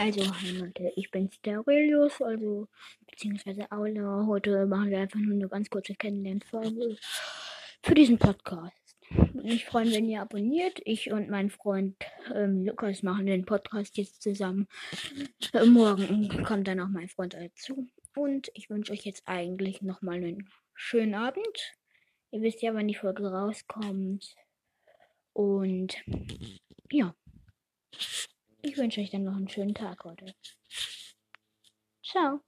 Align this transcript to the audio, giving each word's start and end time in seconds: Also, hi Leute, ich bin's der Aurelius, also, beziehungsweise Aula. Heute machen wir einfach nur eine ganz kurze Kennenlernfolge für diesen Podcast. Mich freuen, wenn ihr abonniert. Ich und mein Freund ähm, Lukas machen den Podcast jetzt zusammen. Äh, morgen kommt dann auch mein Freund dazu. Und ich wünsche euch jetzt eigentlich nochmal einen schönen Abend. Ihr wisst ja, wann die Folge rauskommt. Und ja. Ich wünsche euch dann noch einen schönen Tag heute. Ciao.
Also, 0.00 0.22
hi 0.22 0.52
Leute, 0.52 0.90
ich 0.96 1.10
bin's 1.10 1.38
der 1.42 1.60
Aurelius, 1.60 2.22
also, 2.22 2.68
beziehungsweise 3.06 3.70
Aula. 3.70 4.24
Heute 4.26 4.64
machen 4.64 4.88
wir 4.88 5.00
einfach 5.00 5.18
nur 5.18 5.34
eine 5.34 5.46
ganz 5.46 5.68
kurze 5.68 5.94
Kennenlernfolge 5.94 6.96
für 7.82 7.94
diesen 7.94 8.18
Podcast. 8.18 8.96
Mich 9.34 9.66
freuen, 9.66 9.92
wenn 9.92 10.08
ihr 10.08 10.22
abonniert. 10.22 10.80
Ich 10.86 11.12
und 11.12 11.28
mein 11.28 11.50
Freund 11.50 11.96
ähm, 12.34 12.64
Lukas 12.64 13.02
machen 13.02 13.26
den 13.26 13.44
Podcast 13.44 13.98
jetzt 13.98 14.22
zusammen. 14.22 14.68
Äh, 15.52 15.66
morgen 15.66 16.44
kommt 16.44 16.66
dann 16.66 16.80
auch 16.80 16.88
mein 16.88 17.10
Freund 17.10 17.34
dazu. 17.34 17.86
Und 18.16 18.50
ich 18.54 18.70
wünsche 18.70 18.94
euch 18.94 19.04
jetzt 19.04 19.24
eigentlich 19.26 19.82
nochmal 19.82 20.16
einen 20.16 20.48
schönen 20.72 21.14
Abend. 21.14 21.74
Ihr 22.30 22.40
wisst 22.40 22.62
ja, 22.62 22.72
wann 22.72 22.88
die 22.88 22.94
Folge 22.94 23.30
rauskommt. 23.30 24.34
Und 25.34 25.94
ja. 26.90 27.14
Ich 28.62 28.76
wünsche 28.76 29.00
euch 29.00 29.10
dann 29.10 29.24
noch 29.24 29.36
einen 29.36 29.48
schönen 29.48 29.74
Tag 29.74 30.04
heute. 30.04 30.34
Ciao. 32.02 32.40